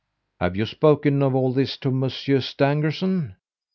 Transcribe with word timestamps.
"'Have 0.39 0.55
you 0.57 0.65
spoken 0.65 1.21
of 1.21 1.35
all 1.35 1.53
this 1.53 1.77
to 1.77 1.91
Monsieur 1.91 2.39
Stangerson? 2.39 3.35